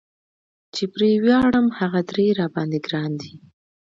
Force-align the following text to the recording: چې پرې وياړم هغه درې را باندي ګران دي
چې 0.73 0.83
پرې 0.93 1.11
وياړم 1.23 1.67
هغه 1.79 2.01
درې 2.09 2.27
را 2.39 2.47
باندي 2.53 2.79
ګران 2.87 3.11
دي 3.21 3.33